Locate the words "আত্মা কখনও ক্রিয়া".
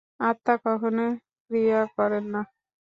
0.21-1.81